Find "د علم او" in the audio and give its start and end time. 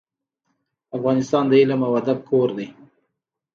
1.47-1.91